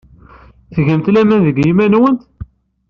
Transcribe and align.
Tgamt 0.75 1.07
laman 1.13 1.41
deg 1.47 1.57
yiman-nwent? 1.63 2.21